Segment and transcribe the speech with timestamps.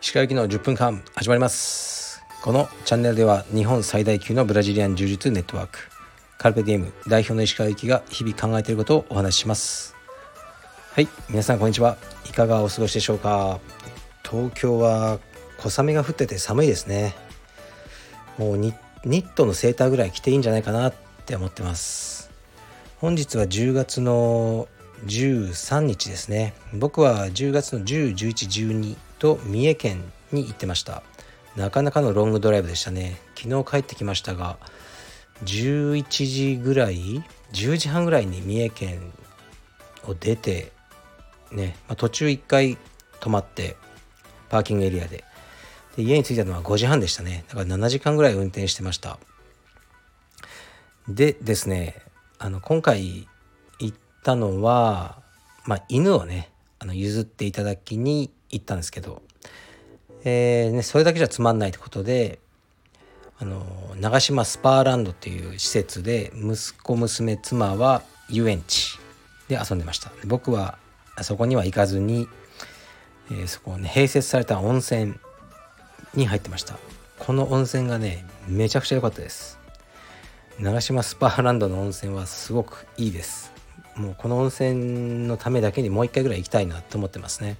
[0.00, 2.22] 石川行きの10分間始まります。
[2.44, 5.80] このチャンネルでは日本最大級のブラジリアン柔術ネットワーク
[6.38, 9.96] カルペディエム代表の石川行きが日々考えていることをお話しします。
[10.92, 11.96] はい皆さんこんにちは。
[12.30, 13.58] いかがお過ごしでしょうか。
[14.22, 15.18] 東京は
[15.56, 17.16] 小雨が降ってて寒いですね。
[18.38, 18.72] もうニ
[19.04, 20.94] ットのセーターぐらい着ていいんじゃないかなっ
[21.26, 22.17] て思ってます。
[23.00, 24.66] 本日は10月の
[25.06, 26.52] 13日ですね。
[26.74, 31.04] 僕は10月の101112と三重県に行ってました。
[31.54, 33.20] なかなかのロングドライブでしたね。
[33.36, 34.58] 昨日帰ってきましたが
[35.44, 39.12] 11時ぐらい10時半ぐらいに三重県
[40.08, 40.72] を出て
[41.52, 42.78] ね、まあ、途中1回
[43.20, 43.76] 泊まって
[44.48, 45.22] パーキングエリアで。
[45.96, 47.44] で家に着いたのは5時半でしたね。
[47.46, 49.20] だから7時間ぐらい運転してました。
[51.06, 52.07] でですね
[52.40, 53.26] あの今回
[53.80, 55.18] 行ったのは、
[55.64, 59.22] まあ、犬をねあの譲っていただきに行ったんですけど、
[60.24, 62.38] えーね、それだけじゃつまんないってことで
[63.40, 63.64] あの
[64.00, 68.98] 長島スパーランドっていう施設で息子娘妻は遊園地
[69.48, 70.12] で遊んでました。
[70.24, 70.78] 僕は
[71.22, 72.28] そこには行かずに、
[73.30, 75.14] えー、そこをね併設された温泉
[76.14, 76.78] に入ってました。
[77.18, 79.57] この温泉がねめちゃくちゃ良かったです。
[80.58, 83.52] 長島スパーランドの温泉はすごくいいです。
[83.94, 87.56] もうこの温泉のためだけにもう一回ぐらい行きたいなと思ってますね。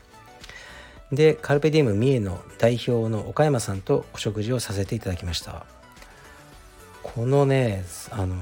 [1.13, 5.65] でカルペディウム三重の代表の岡山さんとお食事をさせていただきました。
[7.05, 8.35] このねあの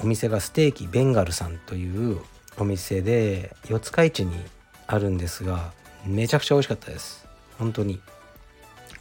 [0.00, 2.20] お店がステーキベンガルさんという
[2.58, 4.34] お店で四日市に
[4.88, 5.72] あるんですが
[6.04, 7.24] めちゃくちゃ美味しかったです。
[7.56, 8.00] 本当に。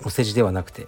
[0.05, 0.87] お世辞ではなくて。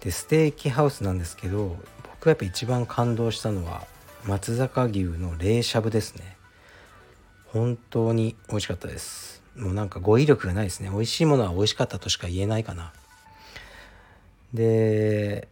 [0.00, 1.76] でステーキハウスなんですけど
[2.24, 3.86] 僕がやっぱ一番感動したのは
[4.24, 6.38] 松坂牛の冷しゃぶですね。
[7.48, 9.42] 本当に美味しかったです。
[9.54, 10.88] もうなんか語彙力がないですね。
[10.88, 12.94] 美味しいものは美味しかったとしか言えないかな。
[14.54, 15.48] で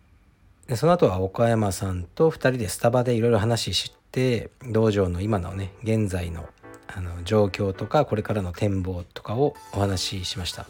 [0.75, 6.49] その後は岡山さんと2人でスタバでいろいろ話して道場の今のね現在の
[6.87, 10.65] あの状況とかこれからの展望とかをお話ししました。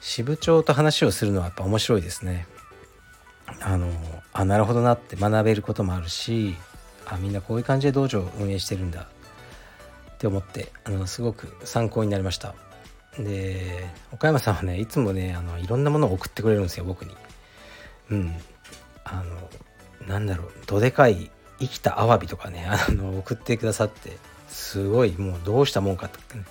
[0.00, 2.46] 支部長と話をするのはやっぱ面白いですね。
[3.60, 3.90] あの
[4.32, 6.54] あなるほどなって学べることもあるし
[7.06, 9.06] あみんなこういう感じで道場を運営してるんだ。
[10.12, 12.54] って思ってあのすごく参考になりました。
[13.18, 17.14] で岡山さんはねいつもねあのいろんなものを送ってくれるんですよ僕に。
[18.10, 18.34] うん。
[19.04, 24.16] あのなんだろうどでかい生きたアワビとかね あの送ってくださって
[24.48, 26.44] すごいもうどうしたもんかって、ね、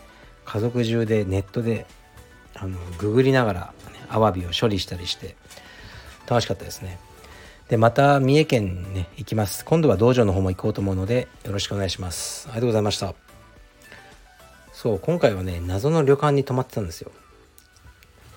[0.45, 1.85] 家族中でネットで
[2.55, 3.59] あのググりながら、
[3.93, 5.35] ね、アワビを処理したりして
[6.27, 6.99] 楽しかったですね。
[7.69, 9.63] でまた三重県ね行きます。
[9.63, 12.47] 今度は道場の方も行こうと思うのでよろしくお願いします。
[12.47, 13.15] ありがとうございました。
[14.73, 17.11] そう今回はね謎の旅館に泊まってたんですよ。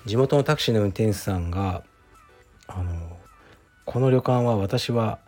[0.05, 1.83] 地元のタクシーの運転手さんが
[2.67, 3.17] あの
[3.83, 5.19] この旅館は私は、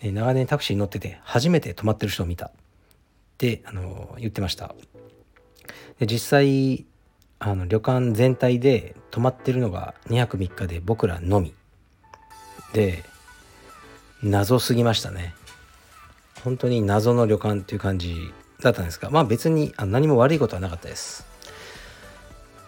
[0.00, 2.46] ね、長年タクシーに乗ってて初めて泊まってる人を見た。
[2.46, 2.50] っ
[3.38, 4.74] てあの言ってました。
[5.98, 6.86] で実際
[7.38, 11.54] あの旅館全体で泊まってるのが2泊3日で僕らのみ。
[12.72, 13.04] で
[14.22, 15.34] 謎すぎましたね。
[16.44, 21.26] 本当に謎の旅館っていう感じだったんですがまあ別にあ何も悪いことはなかったです。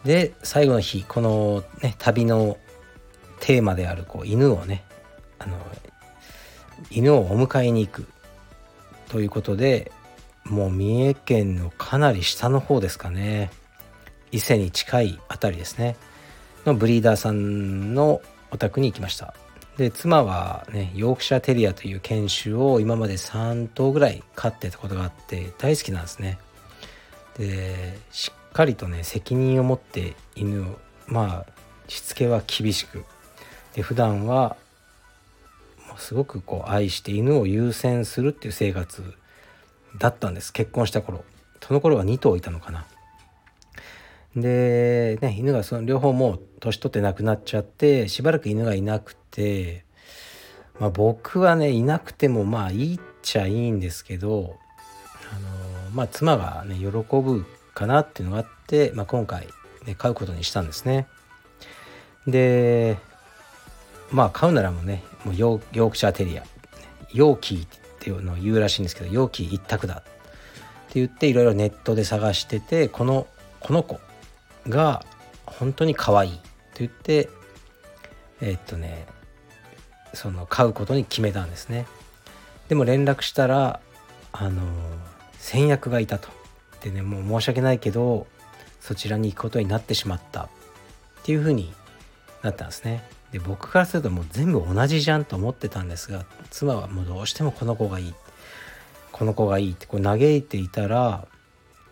[0.05, 2.59] で最後の日この、ね、旅の
[3.41, 4.85] テーマであるこう犬をね
[5.39, 5.59] あの
[6.91, 8.07] 犬をお迎えに行く
[9.09, 9.91] ということで
[10.45, 13.51] もう三重県のかなり下の方ですかね。
[14.31, 15.97] 伊勢に近い辺りですね。
[16.67, 18.21] のブリーダーさんの
[18.51, 19.35] お宅に行きました。
[19.77, 26.39] で妻はねヨークシャーテリアという犬種を今まで3頭ぐらい飼ってたことがあって大好きなんですね。
[27.39, 31.53] でしっかりとね責任を持って犬をまあ
[31.89, 33.05] しつけは厳しく。
[33.75, 34.57] で普段は
[35.97, 39.03] すごくこう愛して犬を優先するっていう生活
[39.99, 40.53] だったんです。
[40.53, 41.25] 結婚した頃。
[41.61, 42.87] その頃は2頭いたのかな。
[44.37, 49.85] で、ね、犬がその両方もう年取って亡くなっちゃってしばらく犬がいなくて、
[50.81, 54.57] まあ、僕はねいなくてもまあいいっちゃいいんですけど
[55.33, 57.45] あのまあ妻がね喜ぶ
[57.75, 59.47] かなっていうのがあって、まあ、今回、
[59.87, 61.07] ね、飼うことにしたんですね。
[62.27, 62.97] で
[64.11, 66.45] まあ飼うならもうねもうヨークシャーテリア。
[67.13, 67.69] ヨーキーっ
[68.01, 69.97] ていうのを言うらしいんですけどヨーキー一択だ。
[69.97, 70.03] っ
[70.89, 73.27] て言っていろいろネットで探しててこの
[73.61, 74.01] この子
[74.69, 75.05] が
[75.47, 76.41] 本当に可愛い。
[76.79, 77.29] 言って
[78.41, 79.07] え、っとね
[80.13, 81.87] その買うことに決めたんですね。
[82.69, 83.81] でも連絡したら
[84.33, 84.63] あの
[85.39, 86.29] 先約がいたと。
[86.83, 88.27] でねもう申し訳ないけど
[88.81, 90.45] そちらに行くことになってしまった。
[90.45, 90.49] っ
[91.25, 91.73] ていうふうに
[92.43, 93.03] なったんですね。
[93.33, 98.15] で僕からするともう全部同じじゃんと思ってたんですが妻はもうどうしてもこの子がいい。
[99.11, 101.27] この子がいいってこう嘆いていたら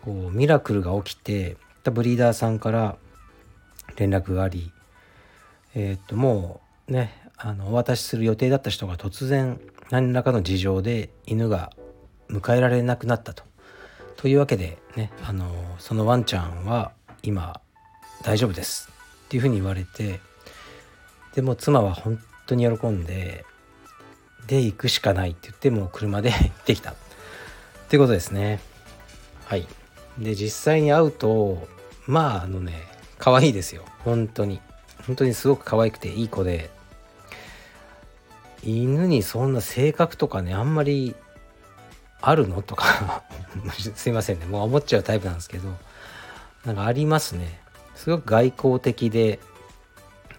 [0.01, 2.95] こうミラクルが起きてブリーダーさんから
[3.95, 4.71] 連絡があり
[5.75, 9.59] えっ、ともうねあのお渡しする予定だった人が突然
[9.89, 11.71] 何らかの事情で犬が
[12.29, 13.43] 迎えられなくなったと。
[14.17, 16.93] というわけでねあのそのワンちゃんは
[17.23, 17.59] 今
[18.23, 18.89] 大丈夫です。
[19.25, 20.21] っていうふうに言われて
[21.35, 23.45] でも妻は本当に喜んで
[24.47, 26.91] で行くしかないって言ってもう車で 行ってきた。
[26.91, 26.95] っ
[27.89, 28.59] てことですね。
[29.45, 29.67] はい。
[30.17, 31.67] で実際に会うと
[32.05, 32.92] まああのね
[33.23, 33.85] 可愛いですよ。
[33.99, 34.59] 本当に。
[35.07, 36.69] 本当にすごく可愛くていい子で。
[38.65, 41.15] 犬にそんな性格とかねあんまり
[42.21, 43.23] あるのとか
[43.95, 44.45] すいませんね。
[44.45, 45.69] もう思っちゃうタイプなんですけど
[46.65, 47.61] なんかありますね。
[47.95, 49.39] すごく外交的で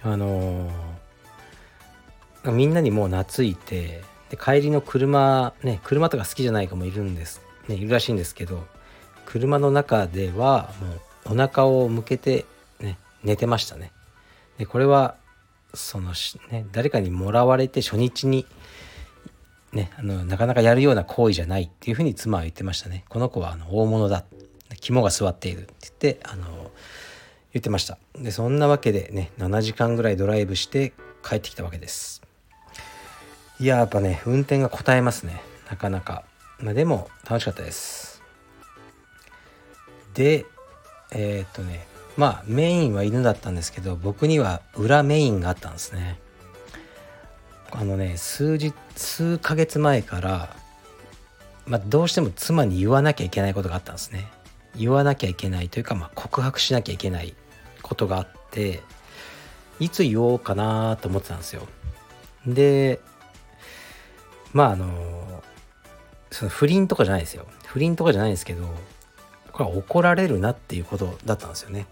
[0.02, 8.66] あのー、みんなにもう懐いてで帰りの車ね車とか好きじゃない子もいるんですねいるらしいんですけど
[9.24, 10.74] 車の中では
[11.24, 12.44] もうお腹を向けて
[13.24, 13.92] 寝てましたね
[14.58, 15.16] でこれは
[15.74, 16.12] その
[16.50, 18.46] ね誰かにもらわれて初日に
[19.74, 23.04] ね、あのなかなかやるような行為じゃないっていうふうに妻は言ってましたね。
[23.08, 24.24] この子はあの大物だ
[24.80, 26.70] 肝が据わっているって言ってあの
[27.52, 27.98] 言ってました。
[28.14, 30.92] でそんなわけでね7時間ぐらいドライブして
[31.28, 32.22] 帰ってきたわけです。
[33.58, 36.24] いややっぱね運転が答えますねなかなか。
[36.60, 38.22] まあ、でも楽しかったです。
[40.14, 40.46] で
[41.10, 41.86] えー、っとね
[42.16, 46.18] まあメインは犬だったんですけど僕には裏メインがあったんですね。
[47.70, 50.56] あのね数日数ヶ月前から、
[51.66, 54.28] まあ、どうしても妻に言わなきゃいけないことがあったんですね。
[54.76, 57.34] 言わなきゃいけないというか、まあ、告白しなきゃいけない
[57.82, 58.82] ことがあって
[59.80, 61.66] いつ言おうかなと思ってたんですよ。
[62.46, 63.00] で
[64.52, 65.42] まああの
[66.30, 67.46] その不倫とかじゃないですよ。
[67.66, 68.68] 不倫とかじゃないんですけど
[69.52, 71.86] これは怒られるなっていうことだったんですよね。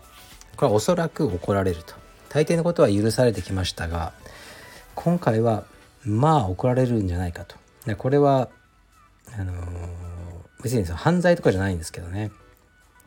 [0.56, 1.94] これはおそらく怒られると
[2.28, 4.12] 大抵のことは許されてきましたが
[4.94, 5.64] 今回は
[6.04, 7.56] まあ怒られるんじゃないかと
[7.86, 7.94] で。
[7.94, 8.48] これは
[9.38, 12.30] あのー、別に犯罪とかじゃないんですけどね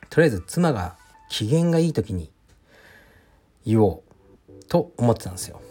[0.10, 0.96] とりあえず妻が
[1.30, 2.32] 機嫌がいい時に
[3.66, 4.02] 言お
[4.50, 5.62] うと思ってたんですよ。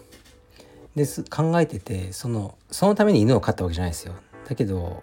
[0.96, 4.14] です考えててそのそのために犬を飼ったわけじゃないですよ。
[4.48, 5.02] だけど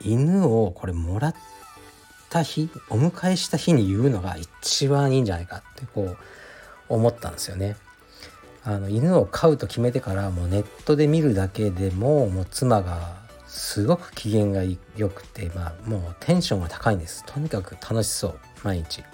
[0.00, 1.34] 犬をこれもらっ
[2.34, 6.16] た日お迎えした日に言うのが一番いいんじゃないかってこう
[6.88, 7.76] 思ったんですよね。
[8.64, 13.14] あの犬を飼うと決めてからもうネットで見るだけでももう妻が
[13.46, 14.62] すごく機嫌が
[14.96, 17.24] 良くて、まあ、もうテンションが高いんです。
[17.24, 19.04] とにかく楽しそう毎日。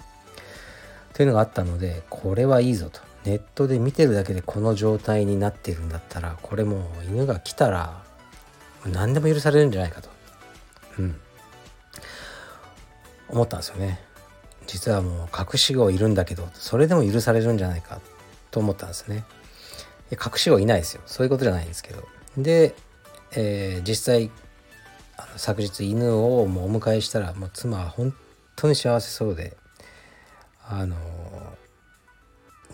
[1.13, 3.01] というのがあったのでこれはいいぞと。
[3.23, 8.01] ネットで見てるだけでこの状態になっているんだったらこれもう犬が来たら
[8.91, 10.09] 何でも許されるんじゃないかと。
[10.97, 11.15] うん。
[13.31, 13.99] 思ったんですよね。
[14.67, 17.99] 実はもう隠し子いるんだけどそれでも許されるんじゃないか
[18.51, 19.25] と思ったんですね。
[20.11, 21.01] 隠し子いないですよ。
[21.05, 22.07] そういうことじゃないんですけど。
[22.37, 22.75] で、
[23.31, 24.31] えー、実際
[25.17, 28.13] あの昨日犬をもうお迎えしたらもう妻は本
[28.55, 29.57] 当に幸せそうで
[30.67, 30.95] あの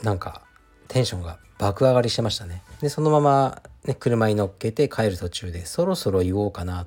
[0.01, 0.41] ー、なんか
[0.87, 2.61] テンションが爆上がりしてましたね。
[2.81, 6.85] でそのまま、ね、車に乗っけて帰る途中でそろそろ言おうかな。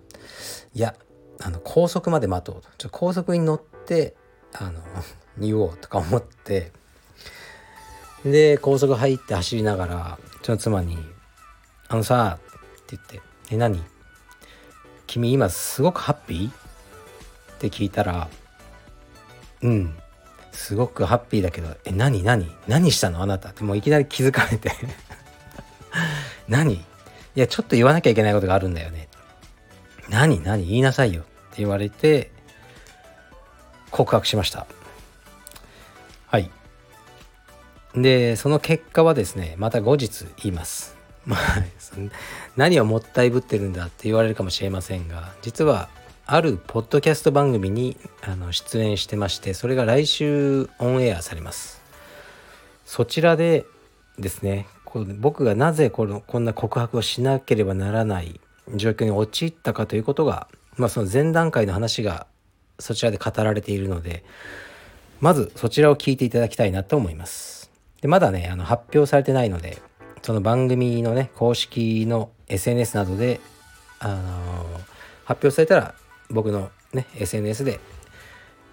[0.74, 0.94] いや
[1.42, 2.68] あの高速まで待とうと。
[2.78, 4.14] ちょ高速に乗って
[4.52, 4.80] あの
[5.38, 6.72] 言おうとか思って。
[8.24, 10.98] で高速入って走りながらちの妻に
[11.88, 12.38] 「あのさ」
[12.82, 13.20] って言って
[13.50, 13.82] 「え何？
[15.06, 16.52] 君今すごくハッピー?」っ
[17.58, 18.28] て聞いたら
[19.62, 19.96] 「うん。
[20.52, 22.22] すごくハッピーだけどえ何？
[22.22, 22.54] 何？
[22.68, 23.22] 何したの？
[23.22, 24.70] あなた」ってもういきなり気づかれて
[26.48, 26.74] 何？
[26.74, 26.84] い
[27.36, 29.08] やちょっと言わなきゃいけないことがあるんだよね
[30.10, 30.42] 何？
[30.42, 30.66] 何？
[30.66, 32.30] 言いなさいよって言われて
[33.90, 34.66] 告白しました
[36.26, 36.50] はい
[37.94, 40.96] でその結果はですねまた後日言います。
[42.56, 45.88] 何をもったいぶってるんだって言われるかもしれませんが実は
[46.24, 51.82] あるポッドキャスト番組にあの出演してましてそれが来週オンエアされます。
[52.84, 53.66] そちらで
[54.18, 58.40] ですねこ僕がなぜこのこんな告白をしなければならない
[58.74, 60.48] 状況に陥ったかということが、
[60.80, 62.26] まあ、その前段階の話が
[62.78, 64.24] そちらで語られているので
[65.20, 67.70] まずそちらを聞いていただきたいなと思います。
[68.00, 69.76] でまだねあの発表されてないので
[70.22, 73.40] その番組のね公式の SNS などで、
[73.98, 74.22] あのー、
[75.26, 75.94] 発表されたら
[76.30, 77.78] 僕のね SNS で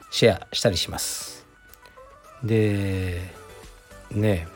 [0.09, 1.45] シェアしたりします。
[2.41, 3.19] で
[4.11, 4.47] ね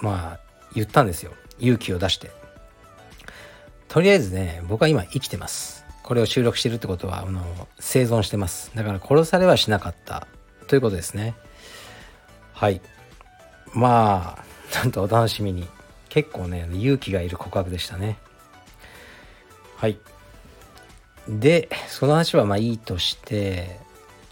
[0.00, 0.40] まあ
[0.74, 1.32] 言ったんですよ。
[1.58, 2.30] 勇気を出して。
[3.88, 5.79] とりあえずね僕は今生きてます。
[6.10, 7.40] これを収録してるってことはあの
[7.78, 8.72] 生存してます。
[8.74, 10.26] だから殺されはしなかった。
[10.66, 11.36] ということですね。
[12.52, 12.80] はい。
[13.74, 15.68] まあちゃんとお楽しみに。
[16.08, 18.18] 結構ね勇気がいる告白でしたね。
[19.76, 20.00] はい。
[21.28, 23.78] でその話はまあいいとして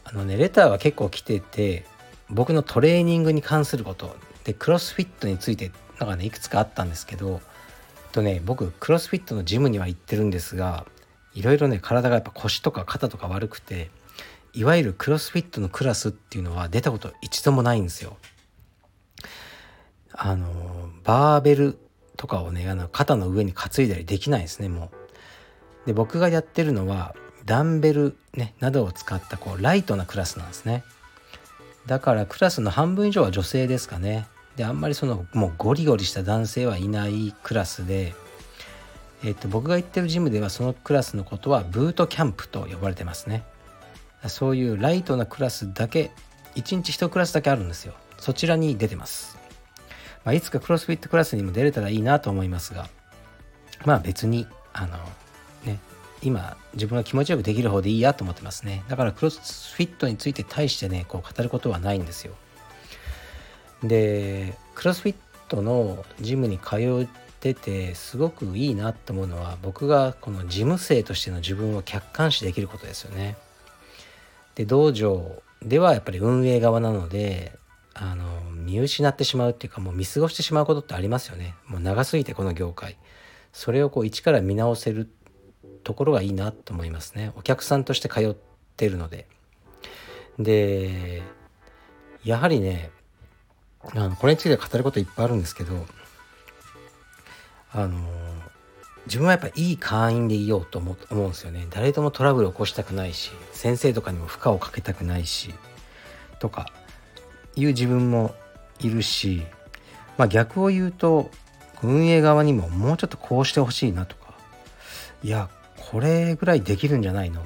[0.03, 1.87] あのねレターは結構来てて
[2.29, 4.17] 僕のトレーニングに関すること。
[4.43, 5.71] でクロスフィットについて
[6.01, 7.41] なんかねいくつかあったんですけど
[8.11, 10.85] とね僕クロスフィットのジムには行ってるんですが
[11.35, 13.91] いろいろね体がやっぱ腰とか肩とか悪くて
[14.53, 18.17] いわゆるクロスフィットのクラスっていうのは出たこと一度もないんですよ。
[20.13, 21.79] あのバーベル
[22.17, 24.91] とかをねあの肩の上に担いだりできないですねも
[25.85, 25.87] う。
[25.87, 30.83] で僕がやってるのはダンベル、ね、などを使ったこうライトなクラスなんですね。
[31.87, 34.27] だからクラスの半分以上は女性ですかね。
[34.57, 38.15] であんまりそのもうゴリゴリした男性はいないクラスで
[39.25, 43.43] えっと、僕が行ってるジムではそのクラスのことはブートキャンプと呼ばれてますね。
[44.27, 46.11] そういうライトなクラスだけ
[46.57, 47.95] 1日1クラスだけあるんですよ。
[48.19, 49.39] そちらに出てます、
[50.25, 52.89] まあ、いつかクロスフィットクラスにも出れたらいいなと思いますが
[53.85, 54.99] まあ別にあの
[55.65, 55.79] ね
[56.21, 58.83] 今自分が気持ちよくできる方でいいやと思ってますね。
[58.89, 62.35] だからクロスフィットについて対してねこう語ることはないんですよ。
[63.85, 65.17] でクロスフィッ
[65.49, 67.09] トのジムに通う
[67.39, 73.37] っててすごくいいなと思うのは僕がこの事務生としての自分を客観視できることですよね。
[74.57, 77.57] で道場ではやっぱり運営側なので
[77.95, 81.55] あの見失ってしまうっていうかもう見過ごしてしまうことってありますよね。
[81.69, 82.97] もう長すぎてこの業界。
[83.53, 85.09] それをこう一から見直せる
[85.85, 87.33] ところがいいなと思いますね。
[87.37, 88.37] お客さんとして通っ
[88.77, 89.29] てるので。
[90.41, 91.23] で
[92.25, 92.91] やはりね
[93.95, 95.87] あのこれについて語ることいっぱいあるんですけど
[97.73, 97.99] あの
[99.07, 105.55] 自分はやっぱいい会員でいようと思うんですよね誰ともトラブルを起こしたくないし先生とかにも負荷をかけたくないし
[106.39, 106.67] とか
[107.57, 108.35] いう自分も
[108.81, 109.43] いるし
[110.17, 111.31] まあ逆を言うと
[111.83, 114.35] 運営側にももうちょっとこうしてほしいなとか
[115.23, 115.49] いや
[115.91, 117.43] これぐらいできるんじゃないの？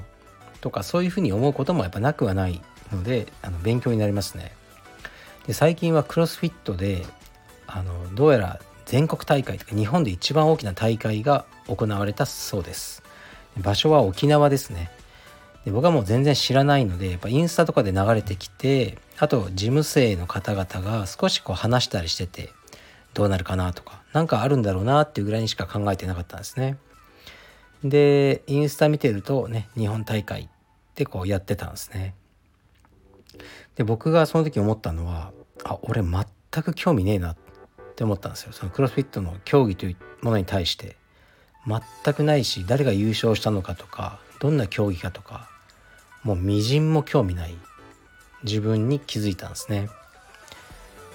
[0.59, 2.61] とかそういうふうに思うこともやっぱなくはない
[2.91, 4.51] のであの勉強になりますね。
[5.47, 7.05] で最近はクロスフィットで
[7.67, 8.59] あのどうやら
[8.93, 13.01] 全国大会とか日本で一番大きな大会が行われたそうです。
[13.57, 14.91] 場所は沖縄ですね。
[15.65, 22.51] で僕はもう全然知らないのでやっぱインスタとかで流れてきてあと事務生の方々が少しこう話したりしてて
[23.15, 26.77] どうなるかなとか何かあるんだろうなっていうぐらいにしか考えてなかったんですね。
[27.83, 30.47] でインスタ見てるとね日本大会っ
[30.93, 32.13] てこうやってたんですね。
[33.73, 35.31] で僕がその時思ったのは
[35.63, 36.25] あ俺全
[36.63, 37.37] く興味ねえなっ
[37.93, 38.51] って思ったんですよ。
[38.51, 39.95] そのクロスフィットの競技という
[40.25, 40.97] ものに対して
[41.65, 45.47] 全くないし誰が優勝したのかとかどんな競技かとか
[46.23, 47.55] もうみじんも興味ない。
[48.43, 49.89] 自分に気づいたんですね。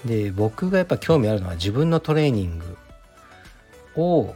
[0.05, 2.77] で僕がやっぱ興味あるのは自分のトレーニング
[3.95, 4.35] を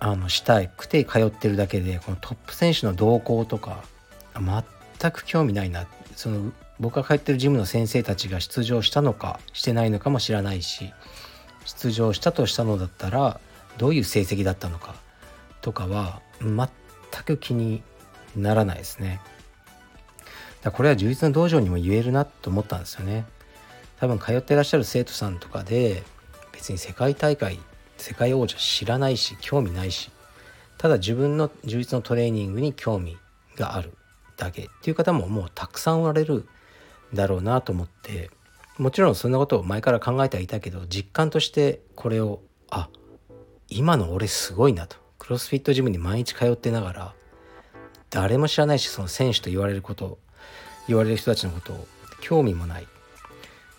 [0.00, 3.84] あのしたくて通ってるだけでこのトップ選手の動向とか
[4.34, 5.86] 全く興味ないな。
[6.16, 10.92] その僕が通ってるジムの先生たちが出場したのかしてないのかも知らないし
[11.64, 13.40] 出場したとしたのだったら
[13.78, 14.94] どういう成績だったのか
[15.60, 16.68] とかは全
[17.24, 17.82] く気に
[18.36, 19.20] ならないですね。
[20.62, 23.24] だこれは充実の道場にも言えるなと思ったんですよね。
[23.98, 26.02] 多分通ってらっしゃる生徒さんとかで
[26.52, 27.60] 別に世界大会
[27.98, 30.10] 世界王者知らないし興味ないし
[30.76, 33.16] ただ自分の充実のトレーニングに興味
[33.56, 33.92] がある
[34.36, 36.48] だけっていう方ももうたくさんおられる
[37.14, 38.30] だろうなと思って
[38.78, 42.88] もちろんそんなことを前から考えてはいたけど実感としてこれをあ
[43.68, 47.14] 今の俺すごいなとクロスフィットジムに毎日通ってながら
[48.10, 50.18] 誰も知らないしその選手と言われること
[50.88, 51.86] 言われる人たちのことを
[52.20, 52.86] 興味もない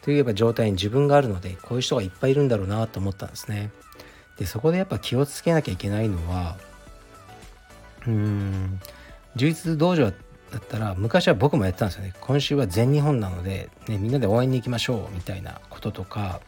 [0.03, 3.71] といえば状態に自分があるのでこういう人がいっぱいいるんだろうなと思ったんですね。
[4.37, 6.57] でそこでやっぱ気をつけなきゃいけないのは
[8.05, 8.79] うーん
[9.35, 10.11] 充実道場
[10.53, 12.13] だったら昔は僕もやってたんですよね。
[12.21, 16.41] 今週は全日本なので、ね、みんなで応援に行きましょうみたいなこととか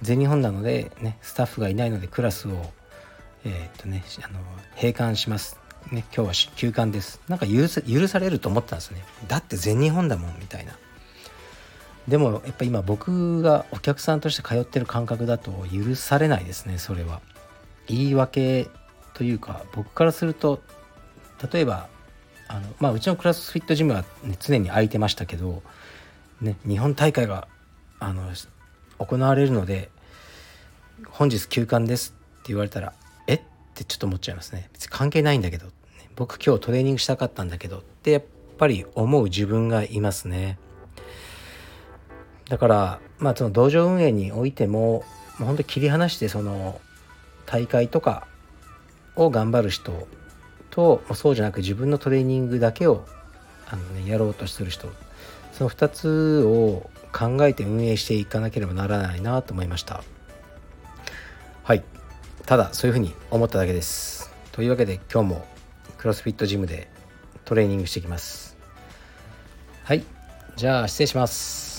[0.00, 2.52] 全日本なので、ね、スタッフがいないのでクラスを、
[3.44, 4.40] えー、っとね、あの
[4.76, 5.58] 閉館します、
[5.90, 7.20] ね、今日は休館です。
[7.28, 9.04] なんか許許されると思ったんですね。
[9.28, 10.72] だって全日本だもんみたいな。
[12.08, 17.20] でもやっぱ今僕がお客さんとして通ってる感覚だと許されないですねそれは。
[17.86, 18.68] 言い訳
[19.14, 20.62] というか僕からすると
[21.52, 21.88] 例えば
[22.52, 25.62] あのまあうちのクラスフィットジムは、ね、常に空いてましたけど、
[26.42, 27.48] ね、日本大会が
[27.98, 28.30] あの
[28.98, 29.88] 行われるので
[31.08, 32.92] 本日休館ですって言われたら
[33.26, 33.34] え？
[33.36, 33.40] っ
[33.74, 34.68] てちょっと思っちゃいますね。
[34.74, 35.72] 別に関係ないんだけど、ね、
[36.14, 38.22] 僕今日トレーニングしたかったんだけどってやっ
[38.58, 40.58] ぱり思う自分がいますね。
[42.50, 45.04] だからまあその道場運営においても
[45.38, 46.78] もう本当切り離してその
[47.46, 48.26] 大会とか
[49.16, 50.06] を頑張る人
[50.72, 53.04] とそうじゃなく自分のトレーニングだけを
[53.68, 54.88] あの、ね、やろうとする人。
[55.52, 60.02] その2つを考えて運営していかなければならないなと思いました。
[61.62, 61.84] はい。
[62.46, 64.32] ただそういうふうに思っただけです。
[64.50, 65.46] というわけで今日も
[65.98, 66.90] クロスフィットジムで
[67.44, 68.56] トレーニングしていきます。
[69.84, 70.02] はい。
[70.56, 71.71] じゃあ失礼します。